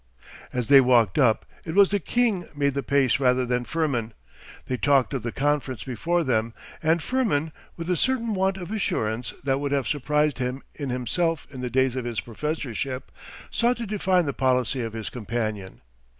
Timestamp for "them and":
6.23-7.03